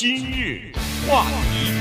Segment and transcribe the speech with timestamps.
[0.00, 0.60] 今日
[1.08, 1.72] 话题，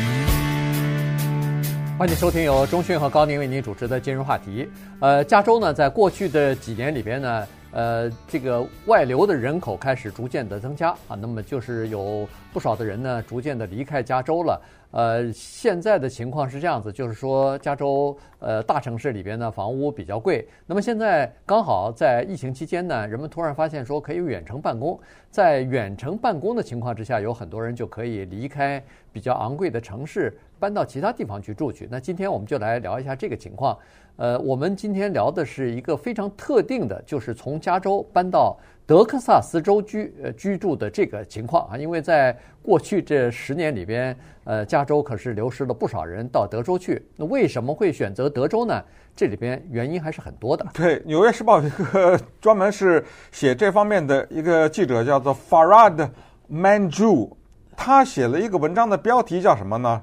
[1.99, 4.67] 欢迎收听由中讯和高宁为您主持的今日话题。
[4.99, 14.59] 呃，加州呢，在过去的几年里边呢，呃，这个外流的人口开始逐渐的增加啊，那么就是有不少的人呢，逐渐的离开加州了。
[14.91, 20.47] 呃，现在的情况是这样子，就是说，加州呃大城市里边呢，房屋比较贵。
[20.65, 24.99] 那么现在刚好在疫情期间呢，人们突然发现说可以远程办公，
[25.29, 28.81] 在远程办公的情况之下，有很多人就可以离开
[29.11, 31.87] 比较昂贵的城市，搬到其他地方去住去。
[31.91, 33.77] 那今天我们就来聊一下这个情况。
[34.15, 47.05] 呃，我们今天聊的是一个非常特定的，就是从加州搬到德克萨斯州居呃居住的这个情况啊，因为在过去这十年里边，呃，加州可是流失了不少人到德州去。
[47.17, 48.81] 那为什么会选择德州呢？
[49.13, 50.65] 这里边原因还是很多的。
[50.73, 56.09] 对，《纽约时报》一个专门是写这方面的一个记者叫做 Farad
[56.49, 57.31] Manjoo，
[57.75, 60.01] 他写了一个文章的标题叫什么呢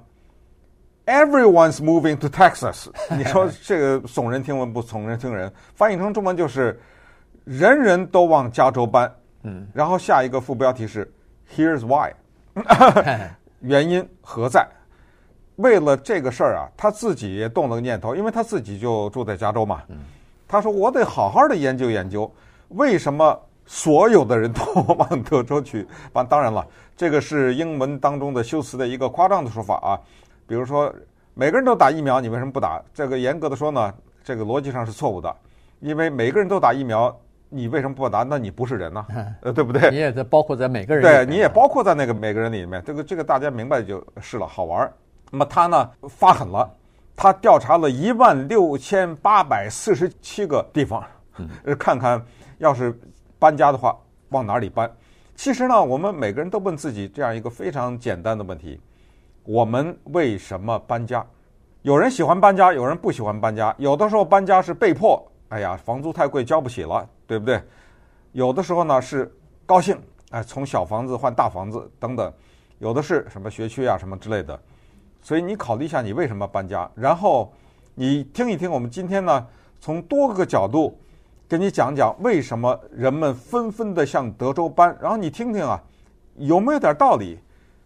[1.06, 2.88] ？Everyone's moving to Texas。
[3.16, 5.50] 你说这个耸人听闻不耸人听人？
[5.74, 6.78] 翻译成中文就是。
[7.45, 11.12] 人人都往加州搬，嗯，然后下一个副标题是
[11.55, 12.12] “Here's why”，
[13.61, 14.67] 原因何在？
[15.56, 19.83] 为了这个事儿啊，他自己也动了个念头，因为他自己就住在加州嘛。
[20.48, 22.31] 他说：“我得好好的研究研究，
[22.69, 24.62] 为什么所有的人都
[24.95, 26.27] 往德州去搬？
[26.27, 30.00] 当然了，这个是英文当中的修辞的一个夸张的说法啊。
[30.47, 30.92] 比如说，
[31.34, 32.83] 每个人都打疫苗，你为什么不打？
[32.92, 35.37] 这个严格的说呢，这个逻辑上是错误的，
[35.81, 37.15] 因为每个人都打疫苗。”
[37.55, 38.24] 你为什么不答？
[38.24, 39.06] 那你不是人呢？
[39.42, 39.88] 呃，对不对？
[39.91, 42.83] 你也在包括在每个人里面，对，你也包括在那个每个人里面。
[42.84, 44.92] 这个这个大家明白就是了，好玩儿。
[45.30, 46.69] 那么他呢发狠了，
[47.14, 51.05] 他调查了一万六千八百四十七个地方，
[51.64, 52.20] 呃，看看
[52.58, 52.98] 要是
[53.38, 53.97] 搬家的话
[54.30, 54.91] 往哪里搬。
[55.36, 58.80] 其实呢，我们每个人都问自己这样一个非常简单的问题：
[59.44, 61.25] 我们为什么搬家？
[61.82, 63.75] 有人喜欢搬家，有人不喜欢搬家。
[63.78, 65.25] 有的时候搬家是被迫。
[65.55, 67.62] 哎呀，房租太贵，交不起了，对不对？
[68.32, 69.32] 有的时候呢是
[69.65, 69.97] 高兴，
[70.31, 72.32] 哎，从小房子换大房子等等，
[72.81, 74.60] 有的是什么学区啊什么之类的。
[75.22, 76.91] 所以你考虑一下，你为什么搬家？
[76.97, 77.53] 然后
[77.94, 79.47] 你听一听，我们今天呢
[79.78, 80.98] 从多个角度
[81.48, 84.98] 给你讲讲为什么人们纷纷的向德州搬。
[85.00, 85.81] 然后你听听啊，
[86.34, 87.38] 有没有点道理？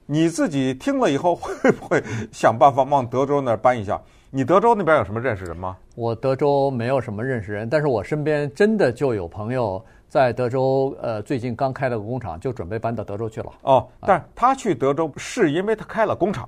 [0.06, 2.02] 你自己听了以后会不会
[2.32, 4.00] 想办法往德州那儿搬一下？
[4.30, 5.74] 你德州那边有什么认识人吗？
[5.94, 13.50] 我德州没有什么认识人，但是我身边真的就有朋友在德州，呃，最近刚开了个工厂，就准备搬到德州去了。
[13.62, 16.46] 哦，但是他去德州是因为他开了工厂，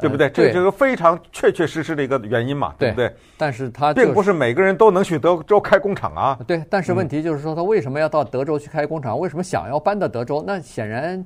[0.00, 0.30] 对不对？
[0.30, 3.14] 这就是非常确确实实的一个原因嘛，对不对？
[3.36, 6.38] 但是他并不是每个人都能去德州开工厂啊。
[6.46, 9.18] 对，但是问题就是说，他为什么要到德州去开工厂？
[9.18, 10.42] 为什么想要搬到德州？
[10.46, 11.22] 那显然。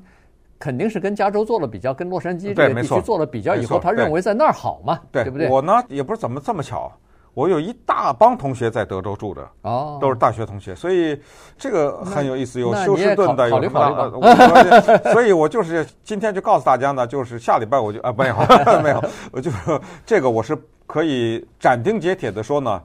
[0.62, 5.48] 肯定是跟加州做了比较，跟洛杉矶这个地区做了比较以后，他认为在那儿好嘛，对，对不对？
[5.48, 6.92] 我呢也不是怎么这么巧，
[7.34, 11.20] 我有一大帮同学在德州住着，哦，都是大学同学，所所以
[11.58, 15.12] 这个很有意思，有休斯顿的，有什么？
[15.12, 18.36] 所以我就是今天就告诉大家呢，就是下礼拜我就啊没有
[18.84, 19.02] 没有，
[19.32, 20.56] 我就说这个我是
[20.86, 22.80] 可以斩钉截铁的说呢，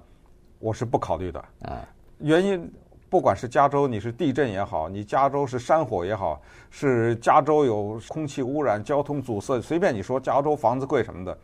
[0.57, 1.77] 我是不考虑的啊，
[2.17, 2.67] 原因。
[3.09, 11.37] 不管是加州，你是地震也好，你加州是山火也好，是加州有空气污染、交通阻塞，随便你说，加州房子贵什么的，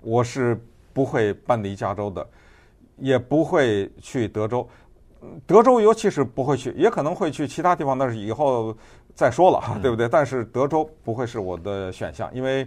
[0.00, 0.58] 我是
[0.92, 2.26] 不会搬离加州的，
[2.96, 4.66] 也不会去德州。
[5.46, 8.74] 德州尤其是不会去，也可能会去其他地方，但是以后
[9.14, 10.08] 再说了，对不对？
[10.08, 12.66] 但是德州不会是我的选项，因为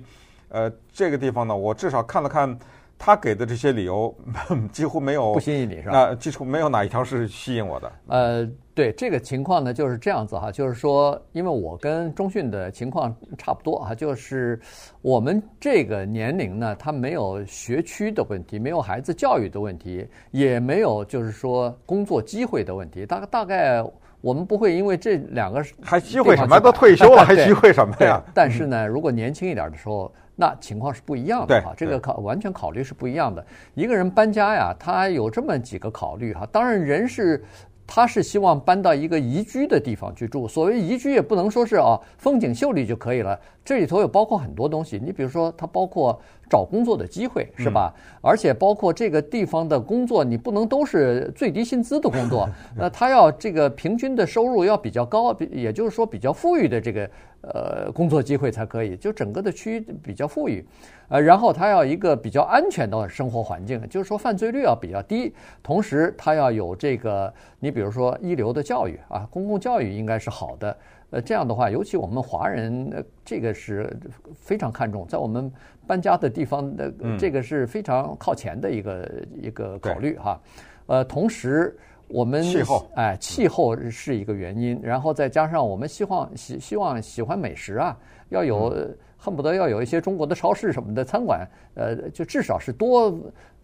[0.49, 2.57] 呃，这个地方呢，我至少看了看。
[2.99, 4.13] 他给的这些理由
[4.71, 5.91] 几乎没有不吸引你是吧？
[5.93, 7.91] 那几乎没有哪一条是吸引我的。
[8.07, 14.59] 呃，对这个情况呢，就是这样子哈，就是说，因为我跟中讯的情况差不多啊，就是
[15.01, 23.05] 我们这个年龄呢，他没有学区的问题，没有孩子教育的问题，也没有就是说工作机会的问题。
[23.05, 23.83] 大概大概
[24.21, 28.21] 我们不会因为这两个还机会什么都退休了，还机会什么呀？
[28.33, 30.11] 但是呢，如果年轻一点的时候。
[30.41, 33.45] 那情况是不一样的哈，这个考完全考虑是不一样的。
[33.73, 36.47] 一个人搬家呀，他有这么几个考虑哈。
[36.49, 37.43] 当然，人是
[37.91, 40.47] 他是希望搬到一个宜居的地方去住。
[40.47, 43.37] 所谓宜居，也不能说是啊风景秀丽就可以了。
[43.65, 47.91] 这里头有包括很多东西，你比如说，它包括找工作的机会是吧？
[48.21, 52.47] 而且包括这个地方的工作，你不能都是最低薪资的工作，
[52.77, 57.09] 那他要这个平均的收入要比较高，也就是说比较富裕的这个。
[57.41, 60.65] 呃，工作机会才可以，就整个的区域比较富裕，
[61.07, 65.33] 呃，然后它要一个比较安全的生活环境，就是说犯罪率要比较低，
[65.63, 70.77] 同时它要有这个，你比如说一流的教育啊，公共教育应该是好的，
[71.11, 73.89] 呃，这样的话，尤其我们华人，呃，这个是
[74.35, 75.51] 非常看重，在我们
[75.87, 80.39] 搬家的地方的，这个是非常靠前的一个、嗯、一个考虑哈。
[80.87, 81.77] 呃，同时
[82.09, 87.97] 我们气候，哎，气候是一个原因，然后再加上我们希望喜希望喜欢美食啊，
[88.29, 93.17] 要有、嗯、恨不得要有一些中国的超市什么的餐馆，呃，就至少是多，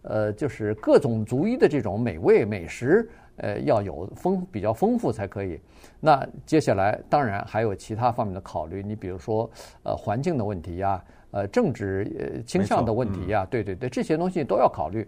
[0.04, 3.10] 呃，就是各种族裔的这种美味美食。
[3.38, 5.60] 呃，要有丰比较丰富才可以。
[6.00, 9.50] 那接下来当然还有其他方面的考虑，你比如说
[9.84, 15.06] 呃环境的问题呀，呃政治呃倾向的问题呀，对对对，这些东西都要考虑。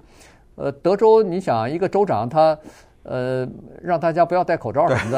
[0.55, 2.59] 呃，德州你想一个州长他
[3.07, 3.47] 呃
[3.81, 5.11] 让大家不要戴口罩什么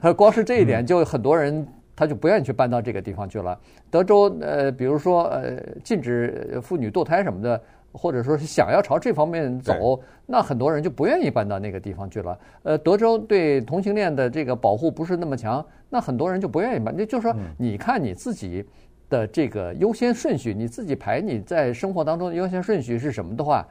[0.00, 3.58] 的， 光是这一点就很多人他就不愿意去搬到这个地方去了。
[3.90, 7.60] 德州呃比如说呃禁止妇女堕胎什么的。
[7.96, 12.36] 或者说是想要朝这方面走，那很多人就不愿意搬到那个地方去了。
[12.64, 16.92] 呃，德州对同性恋的这个保护不是那么强，那很多人就不愿意搬。
[16.98, 18.64] 那就是说，你看你自己
[19.08, 23.64] 的这个优先顺序，你自己排你在生活当中的优先顺序是什么的话，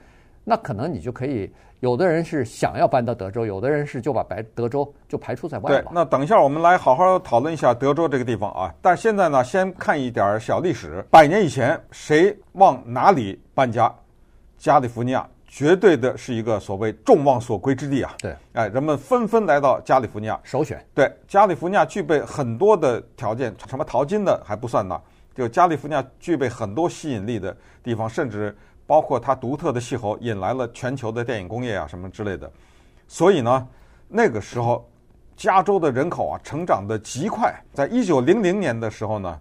[0.43, 1.51] 那可能你就可以。
[1.79, 5.81] 有的人是想要搬到德州，有的人是就把白德州就排除在外了。
[5.81, 8.73] 对，那等一下我们来好好讨论一下德州这个地方啊。
[8.81, 11.03] 但现在呢，先看一点小历史。
[11.11, 13.93] 百年以前，谁往哪里搬家？
[14.57, 18.15] 加利福尼亚绝对的是一个所谓众望所归之地啊！
[18.17, 20.81] 对，哎，人们纷纷来到加利福尼亚，首选。
[20.95, 24.97] 对，加利福尼亚具备很多的条件，什么淘金的还不算呢，
[25.35, 27.53] 就加利福尼亚具备很多吸引力的
[27.83, 32.51] 地方，甚至包括它独特的气候，引来了全球的电影工业啊什么之类的。
[33.07, 33.67] 所以呢，
[34.07, 34.87] 那个时候
[35.35, 39.39] 加州的人口啊成长得极快，在一九零零年的时候呢，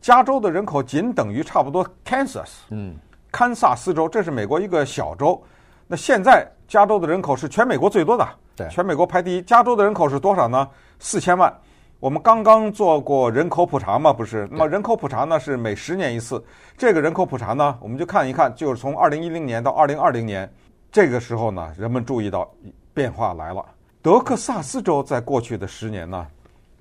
[0.00, 2.50] 加州的人口仅等于差不多 Kansas。
[2.70, 2.96] 嗯。
[3.32, 5.42] 堪萨斯州，这是美国一个小州。
[5.86, 9.42] 那现在加州的人口是全美国最多的，对，全美国排第一。
[9.42, 10.66] 加州的人口是多少呢？
[10.98, 11.52] 四千万。
[11.98, 14.46] 我们刚刚做过人口普查嘛，不是？
[14.50, 16.42] 那么人口普查呢是每十年一次。
[16.76, 20.50] 这个人口普查呢，我们就看一看，就是从二零一零年到二零二零年，
[20.92, 22.50] 这个时候呢，人们注意到
[22.92, 23.64] 变化来了。
[24.02, 26.26] 德克萨斯州在过去的十年呢，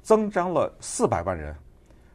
[0.01, 1.55] 增长了四百万人。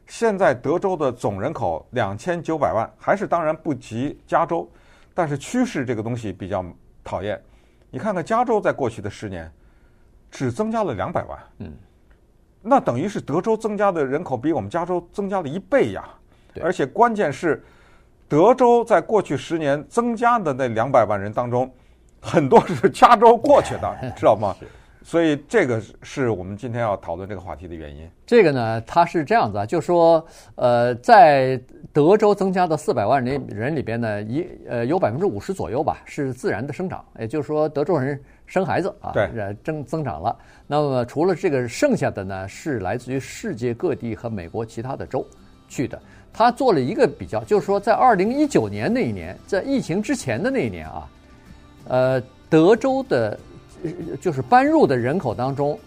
[0.06, 4.68] 现在德州的总人口两千九百万，还是当然不及加州，
[5.14, 6.62] 但是趋势这个东西比较
[7.02, 7.40] 讨厌。
[7.90, 9.50] 你看看加州在过去的十年，
[10.30, 11.72] 只增加了两百万，嗯，
[12.62, 16.04] 那等于是德州增加的人口比我们加州增加了一倍呀。
[16.60, 17.62] 而且关键是，
[18.28, 21.72] 德州在过去十年增加的那两百万人当中，
[22.20, 24.54] 很多是加州过去的， 知道吗？
[25.02, 28.08] 所以这个是我们今天要讨论这个话题的原因。
[28.26, 30.24] 这个呢，它是这样子啊，就是说，
[30.56, 31.58] 呃，在
[31.92, 40.36] 德州增加的四百万人人里边呢，一呃有百分之五十左右吧是自然的生长，也就是说德州人生孩子啊，对，增增长了。
[40.66, 45.26] 那么除了这个，剩下的呢是来自于世界各地和美国其他的州
[45.66, 46.00] 去的。
[46.32, 51.08] 他做了一个比较，就是说在二零一九年那一年，在疫情之前的那一年啊，
[51.88, 53.36] 呃，德州的。
[54.20, 55.78] 就是搬入的人口当中，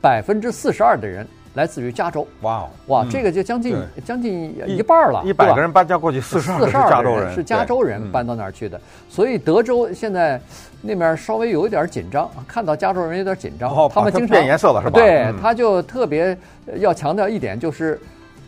[0.00, 2.26] 百分之四十二的人来自于加州。
[2.42, 5.22] 哇哦，哇，这个就将近将近一半了。
[5.24, 8.80] 一百个人搬家过去，四十二是加州人，是加州人搬到那儿去的。
[9.08, 10.40] 所以德州现在
[10.80, 13.68] 那边稍微有一点紧张，看到加州人有点紧张。
[13.88, 14.98] 他们经常变颜色了，是吧？
[14.98, 16.36] 对，他就特别
[16.76, 18.00] 要强调一点，就是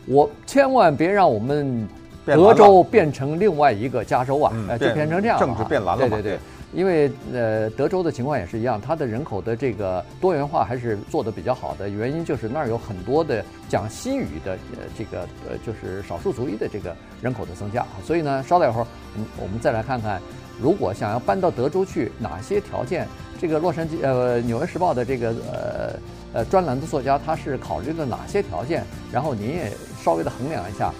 [0.06, 1.89] 我千万别让我们
[2.25, 6.08] 德州变成另外一个加州啊，就变成这样，政治变蓝了。
[6.08, 6.39] 对对对。
[6.72, 11.88] 因为呃，德州的情况也是一样，它的人口的这个多元化还是做得比较好的。
[11.88, 17.86] 原因就是那儿有很多的讲西语的呃这个呃就是少数族裔的这个人口的增加。
[18.05, 18.86] 所以呢，稍待一会儿，
[19.17, 20.20] 嗯，我们再来看看，
[20.60, 23.06] 如果想要搬到德州去，哪些条件？
[23.38, 25.93] 这个洛杉矶呃《纽约时报》的这个呃
[26.32, 28.84] 呃专栏的作家他是考虑了哪些条件？
[29.12, 30.93] 然后您也稍微的衡量一下，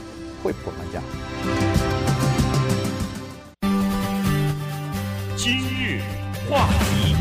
[0.43, 1.62] 会不会搬家？
[5.45, 6.01] 今日
[6.49, 7.17] 话题，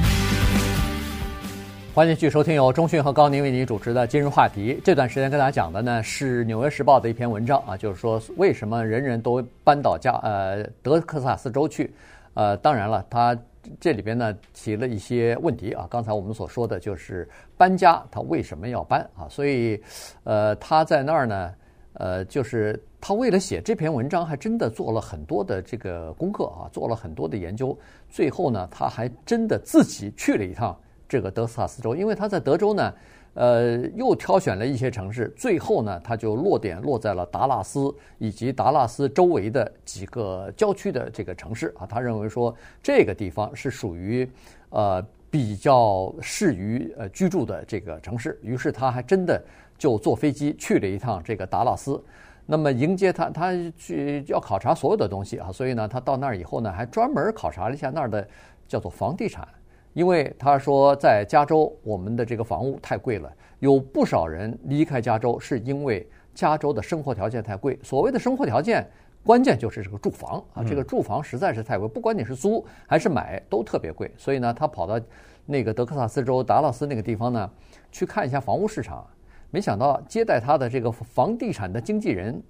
[1.92, 4.80] 欢迎继续收听由中讯和高宁为您主持的今日话题。
[4.84, 11.92] 这段时间跟大家讲的呢是《纽约时报》的一篇文章啊，就是说为什么人人都搬到加呃德克萨斯州去？
[12.36, 13.36] 呃，当然了，他
[13.80, 15.88] 这里边呢提了一些问题啊。
[15.90, 19.26] 刚才我们所说的就是搬家，他为什么要搬啊？
[19.32, 19.82] 所以
[20.26, 21.52] 呃，他在那儿呢，
[21.94, 22.82] 呃，就是。
[23.04, 27.76] 他为了写这篇文章，还真的做了很多的这个功课啊，做了很多的研究。
[28.12, 30.80] 最后呢，他还真的自己去了一趟
[31.10, 32.94] 这个德克萨斯州，因为他在德州呢，
[33.34, 35.34] 呃，又挑选了一些城市。
[35.36, 41.88] 最后呢，他就落点落在了达拉斯以及达拉斯周围的几个郊区的这个城市啊。
[41.88, 44.30] 他认为说这个地方是属于
[44.70, 49.44] 呃比较适于呃居住的这个城市，于是他还真的。
[49.82, 52.00] 就坐飞机去了一趟这个达拉斯。
[52.46, 58.28] 那么迎接他，他去要考察所有的东西啊，所以呢，他到那儿以后呢，还专门考察了一下那儿的
[58.68, 59.48] 叫做房地产，
[59.94, 67.80] 因为他说在加州我们的这个房屋太贵了，有不少人离开加州是因为加州的生活条件太贵。
[67.82, 68.88] 所谓的生活条件，
[69.24, 74.12] 关键就是这个住房啊，这个住房实在是太贵，不管你是租还是买都特别贵。
[74.16, 75.04] 所以呢，他跑到
[75.48, 77.50] 那个德克萨斯州达拉斯那个地方呢，
[77.92, 79.04] 去看一下房屋市场。
[79.52, 82.42] 没想到接待他的这个房地产的经纪人，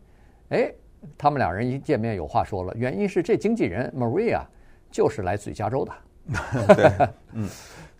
[0.49, 0.71] 哎，
[1.17, 2.71] 他们两人一见面有话说了。
[2.75, 4.41] 原因是这经纪人 Maria
[4.91, 5.91] 就是来自于加州的。
[6.75, 7.49] 对，嗯，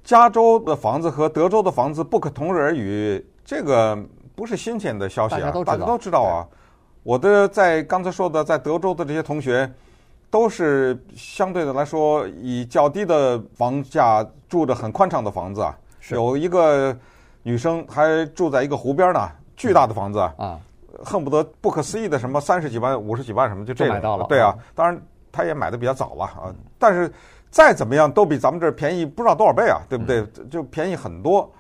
[0.03, 3.97] 加州的房子和德州的房子不可同日而语，这个
[4.35, 6.47] 不是新鲜的消息啊，大家都知道，大家都知道啊。
[7.01, 9.67] 我的在刚才说的在德州的这些同学，
[10.29, 15.75] 都是相对的来说以较低的房价住着很宽敞的房子啊，
[16.11, 16.95] 有一个。
[17.43, 20.59] 女生还住在一个湖边呢，巨大的房子啊，
[21.03, 24.25] 恨不得不可思议的什么三十几万、五十几万什么就这个买到了。
[24.29, 27.11] 对啊，当然他也买的比较早吧啊，但是
[27.49, 30.25] 再怎么样都比咱们这儿便宜不知道多少倍啊，对不对？
[30.49, 31.51] 就便宜很多，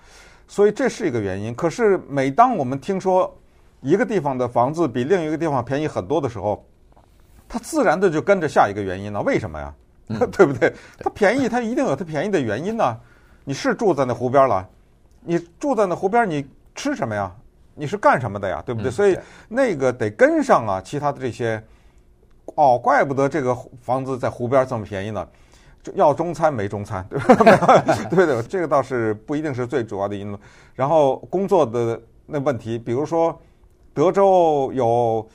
[0.47, 1.53] 所以这是一个原因。
[1.55, 3.33] 可是每当我们听说
[3.81, 6.63] 一个地方的房子比另一个地方便宜很多的时候，
[7.49, 9.21] 它自然的就跟着下一个原因了。
[9.23, 9.73] 为什么呀？
[10.31, 10.73] 对不对？
[10.99, 12.97] 它便宜，它一定有它便宜的原因呢。
[13.43, 14.67] 你是住在那湖边了。
[15.21, 17.31] 你住在那湖边，你吃什么呀？
[17.73, 18.61] 你是干什么的呀？
[18.65, 18.89] 对不对？
[18.89, 21.61] 嗯、对，所以那个得跟上啊，其他的这些。
[22.55, 25.25] 哦，怪不得这个房子在湖边这么便宜呢。
[25.93, 27.81] 要中餐没中餐， 对吧？
[28.09, 30.37] 对的，这个倒是不一定是最主要的因素。
[30.75, 33.39] 然后工作的那问题，比如说
[33.93, 35.25] 德州有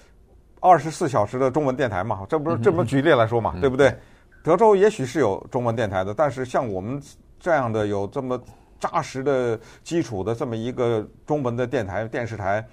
[0.61, 3.97] 二十四小时的中文电台嘛，这不是这么举例来说嘛，对不对？
[4.43, 7.01] 德州也许是有中文电台的，但是像我们
[7.41, 8.39] 这样的有这么。
[8.79, 12.65] 扎实的基础的这么一个中文的电台、电视台，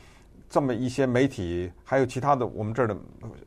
[0.49, 2.95] 这么一些媒体，还有其他的我们这儿的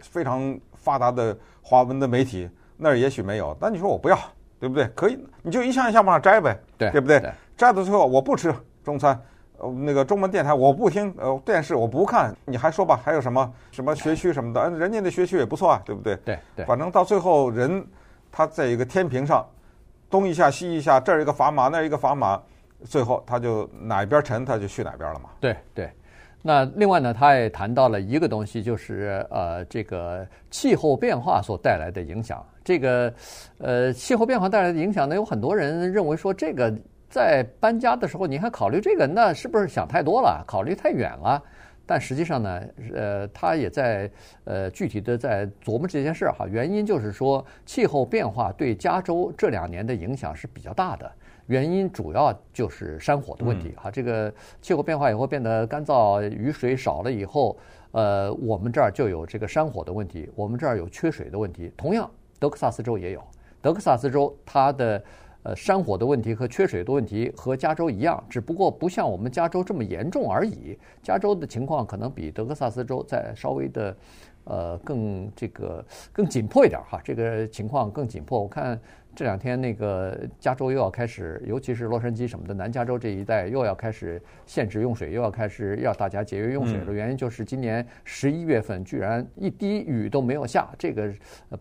[0.01, 3.57] 非常发达的华文的媒体，那儿也许没有。
[3.61, 4.19] 但你说我不要，
[4.59, 4.87] 对不对？
[4.95, 7.21] 可以，你就一项一项往上摘呗，对，对不对？
[7.21, 9.21] 对，摘到最后，我不吃中餐，
[9.59, 12.99] 呃，那个中文电台我不听，呃，电视我不看，你还说吧？
[13.05, 14.71] 还有什么什么学区什么的？
[14.71, 16.17] 人家那学区也不错啊，对不对？
[16.25, 17.87] 对对，反正到最后人
[18.33, 19.47] 他在一个天平上。
[20.09, 22.41] 东一下西一下，这儿一个砝码，那儿一个砝码，
[22.85, 25.31] 最后他就哪边沉，他就去哪边了嘛。
[25.41, 25.91] 对对。
[26.43, 32.45] 那另外呢，他也谈到了一个东西，就是呃，这个气候变化所带来的影响。
[32.63, 33.13] 这个
[33.59, 36.73] 呃，气候变化带来的影响呢，有很多人认为说，这个
[37.11, 40.45] 在搬家的时候，你还考虑这个，那是不是想太多了？
[40.47, 41.43] 考虑太远了？
[41.87, 42.63] 但实际上呢，
[42.93, 44.11] 呃，他也在
[44.45, 46.45] 呃具体的在琢磨这件事儿哈。
[46.51, 51.11] 原因就是说，气候变化对加州这两年的影响是比较大的。
[51.47, 53.89] 原因主要就是山火的问题哈。
[53.89, 57.57] 这个气候变化以后变得干燥，雨水少了以后，
[57.93, 61.73] 呃，我们这儿就有这个山火的问题，我们这儿有缺水的问题。
[61.77, 63.23] 同样，德克萨斯州也有。
[63.63, 65.03] 德克萨斯州它的。
[65.47, 70.77] 呃，山火的问题和缺水的问题和加州一样，只不过不像我们加州这么严重而已。
[71.05, 73.97] 加州的情况可能比德克萨斯州再稍微的，
[74.47, 78.43] 呃，更这个更紧迫一点哈，这个情况更紧迫。
[78.43, 78.81] 我看。
[79.19, 91.11] 这两天那个加州又要开始，尤其是洛杉矶什么的，南加州这一带又要开始限制用水，又要开始要大家节约用水的原因就是今年十一月份居然一滴雨都没有下，这个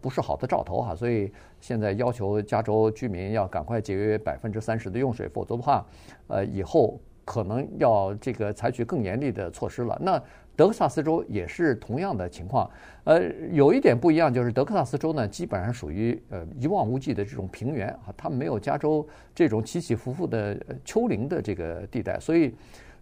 [0.02, 0.94] 不是好的兆头哈。
[0.94, 5.86] 所以现在要求加州居民要赶快节约百分之三十的用水，否则的话，
[6.28, 9.98] 呃，以后可能要这个采取更严厉的措施了。
[10.02, 10.22] 那。
[10.56, 12.70] 德克萨斯州也是同样的情况，
[13.04, 13.22] 呃，
[13.52, 22.56] 有一点不一样，就是德克萨斯州呢，基本上属于呃一望无际的这种平原啊，它没有加州这种起起伏伏的丘陵的这个地带，所以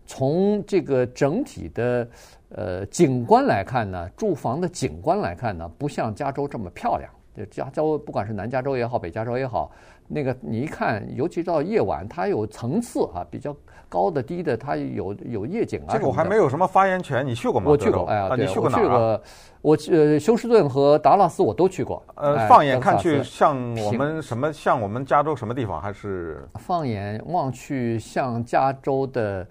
[0.05, 2.07] 从这个整体的
[2.49, 7.09] 呃景观来看呢，住房的景观来看呢，不像加州这么漂亮。
[7.35, 9.71] 就加州不管是南加州也好，北加州也好。
[10.13, 13.55] 那个你一看，尤其到夜晚，它有层次啊，比较
[13.89, 15.89] 高的、低的，它有有夜景啊。
[15.91, 17.71] 这个我还没有什么发言权，你去过吗？
[17.71, 19.19] 我去过，哎呀，啊、你去过哪儿、啊？
[19.61, 22.03] 我去过，我呃休斯顿和达拉斯我都去过。
[22.15, 24.53] 呃，放眼看去，像我们什么？
[24.53, 25.81] 像我们加州什么地方？
[25.81, 29.47] 还是放眼望去，像加州的。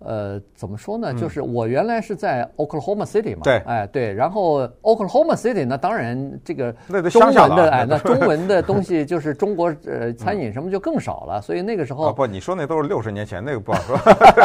[0.00, 1.14] 呃，怎么说呢？
[1.14, 6.70] 就是我原来是在 Oklahoma City 嘛，对，哎，对，然后 Oklahoma City 呢，当然这个
[7.10, 13.98] 中文的哎，那中文的东西就是中国呃餐饮什么就更少了，所以那个时候不，你说那都是六十年前，那个不好说，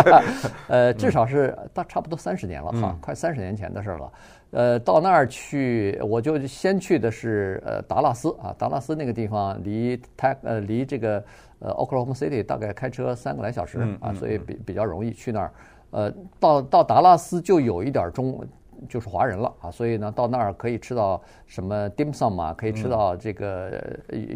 [0.67, 4.11] 呃，至少是大差不多三十年了哈，快三十年前的事了。
[4.51, 11.23] 呃，到那儿去，我就先去的是呃达拉斯啊，达拉斯那个地方离泰呃离这个
[11.59, 15.51] 呃 Oklahoma City 大概开车三个来小时啊，所以比比较容易去那儿。
[15.91, 18.43] 呃，到到达拉斯就有一点中，
[18.87, 23.71] 就是华人了啊，所以呢，到那儿可以吃到什么 dim sum 啊，可以吃到这个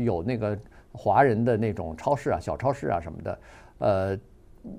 [0.04, 0.56] 有那个
[0.94, 3.40] 华人的那种超市啊、小超市啊什么的，
[3.80, 4.18] 呃，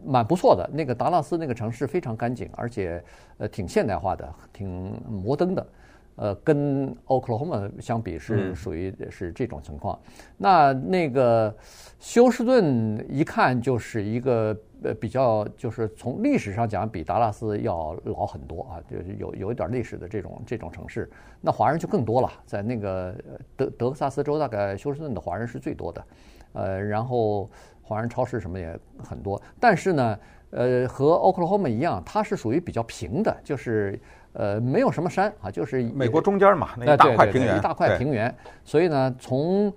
[0.07, 0.69] 蛮不错的。
[0.73, 3.03] 那个达拉斯那个城市非常干净，而且
[3.39, 5.67] 呃挺现代化的，挺摩登的。
[6.17, 9.99] 呃，跟 Oklahoma 相比是属于是这种情况。
[10.05, 11.53] 嗯、那那个
[11.99, 21.11] 休斯顿一看就是一个呃比较，就是从历史上讲比达拉斯要老很多啊，就是有有一点历史的这种这种城市。
[21.41, 23.15] 那华人就更多了，在那个
[23.57, 26.05] 德德克萨斯州，大概休斯顿的华人是最多的。
[26.53, 27.51] 呃，然后
[27.83, 29.41] 华人超市什么也很多。
[29.59, 30.19] 但是呢，
[30.51, 33.99] 呃，和 Oklahoma 一样，它是属于比较平的，就是。
[34.37, 38.35] 呃，没有什么山啊，就是美国中间嘛，那一大块平原，一大块平原。
[38.65, 39.73] 所以呢，从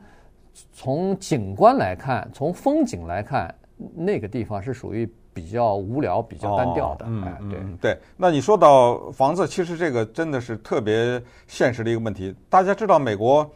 [0.74, 3.54] 从景观来看，从风景来看，
[3.96, 7.06] 那个地方是属于比较无聊、比较单调的。
[7.08, 8.02] 嗯，对对。
[8.16, 12.36] 那你说到房子，其实这个真的是特别现实的一个问题。
[12.50, 13.50] 大家知道美国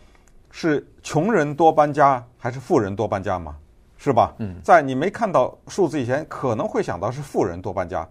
[0.52, 3.56] 是穷人多搬家还是富人多搬家吗？
[3.98, 4.34] 是吧？
[4.40, 8.08] 嗯，在你没看到数字以前，可能会想到是富人多搬家，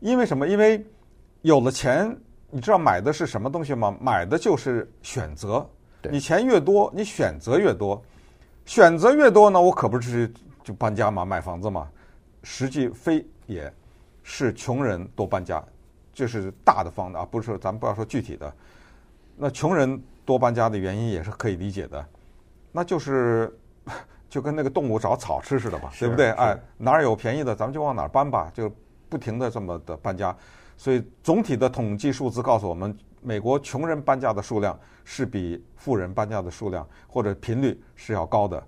[0.00, 0.46] 因为什么？
[0.46, 0.84] 因为
[1.42, 2.16] 有了钱。
[2.48, 3.94] 你知道买的是什么东西吗？
[4.00, 5.68] 买的就是选择。
[6.08, 8.00] 你钱越多，你选择越多。
[8.64, 10.32] 选择越多呢，我可不是
[10.66, 11.88] 就搬家嘛，买房子嘛。
[12.42, 13.72] 实际非也，
[14.24, 15.62] 是穷人多搬家，
[16.12, 18.52] 这是大的方的啊，不是咱们不要说具体的。
[19.36, 22.04] 那穷人多搬家的原因也是可以理解的，
[22.72, 23.56] 那就是
[24.28, 26.30] 就跟那个动物找草吃似的嘛，对不对？
[26.32, 28.68] 哎，哪儿有便宜的，咱们就往哪儿搬吧，就
[29.08, 30.36] 不停的这么的搬家。
[30.76, 38.60] 所以总体的统计数字告诉我们，美国穷人搬家的数量是比富人搬家的数量或者频率是要高的。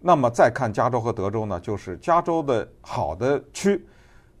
[0.00, 3.86] 那么再看加州和德州呢，就是加州的好的区，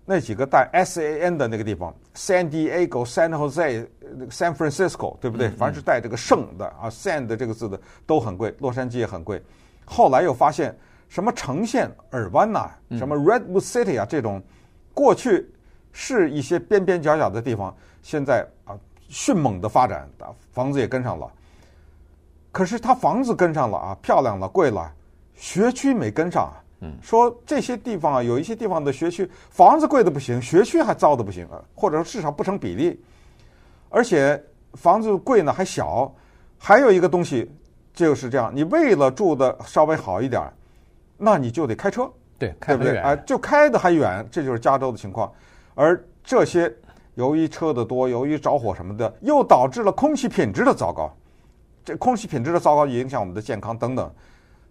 [0.04, 3.86] 那几个带 S A N 的那个地方，San Diego、San Jose、
[4.30, 5.50] San Francisco，对不对？
[5.50, 9.42] 凡是带这个圣的啊，San 的这个字的都很贵，洛杉矶也很贵。
[9.84, 10.76] 后来又发现
[11.08, 14.42] 什么城县、尔湾呐，什么 Redwood City 啊，这种
[14.94, 15.52] 过去。
[15.92, 20.08] 是一些边边角角的地方，现在啊迅猛的发展，
[20.52, 21.28] 房子也跟上了。
[22.52, 24.88] 可是它房子跟上了啊，漂亮了，贵了，
[25.34, 26.56] 学区没跟上啊。
[26.82, 32.98] 嗯，说这些地方啊，有一些地方的学区房子贵的不行，学区还糟的不行啊，或者说至少不成比例。
[33.90, 34.42] 而且
[34.74, 36.10] 房子贵呢还小，
[36.56, 37.50] 还有一个东西
[37.92, 40.42] 就是这样，你为了住的稍微好一点，
[41.18, 45.30] 那你就得开车，对，开不对啊，就开的还远，这就是加州的情况。
[45.74, 46.74] 而这些
[47.14, 51.14] 由于车的多，由于着火什么的，又导致了空气品质的糟糕。
[51.84, 54.10] 这空气品质的糟糕影响我们的健康等等。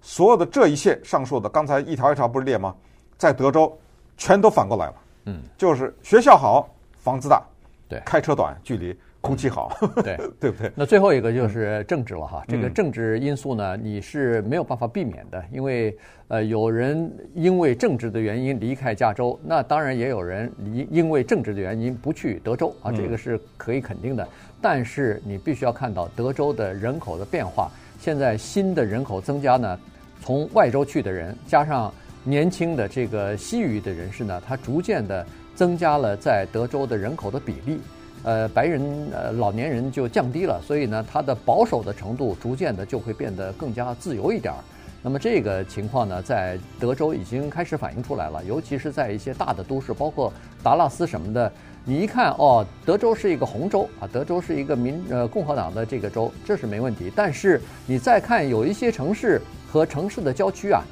[0.01, 2.75] 所有的这一切上述的，刚才一条一条不是列吗？
[3.17, 3.77] 在德州
[4.17, 4.95] 全都反过来了。
[5.25, 7.43] 嗯，就是学校好，房子大，
[7.87, 8.97] 对，开车短，距离。
[9.21, 9.69] 空气好，
[10.01, 10.71] 对对不对？
[10.73, 12.41] 那最后一个就是政治了哈。
[12.47, 15.93] 这个政治因素呢，你是没有办法避免的，因为
[16.29, 24.25] 呃，有人因为政治的原因离开加州，那当然也有人离因为政治的原因不去德州啊，这个是可以肯定的。
[24.61, 29.77] 但是你必须要看到德州的人口的变化，现在新的人口增加呢，
[30.23, 37.79] 从外州去的人加上年轻的这个西裔的人士呢，他逐渐的增加了在德州的人口的比例。
[38.23, 38.81] 呃，白人
[39.11, 44.59] 呃老年人就降低了，所以呢，他的保守的程度逐渐的就会变得更加自由一点儿。
[45.01, 50.31] 那么这个情况呢，在德州已经开始反映出来了，尤其是在一些大的都市，包括
[50.63, 51.51] 达拉斯什么的。
[51.85, 57.11] 你一看哦，德州是一个红州啊，德州是一个民呃共和党的这个州，这是没问题。
[57.15, 60.83] 但是你再看有一些城市和城市的郊区啊，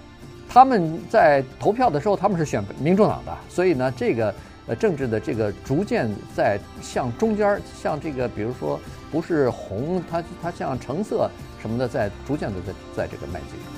[0.49, 4.33] 他们在投票的时候他们是选民主党的，所以呢，这个。
[4.69, 8.77] 呃，政治的这个逐渐在向中间，向这个，比如说
[9.09, 13.76] 不是红，它它像橙色什么的，在逐渐的在在这个迈进。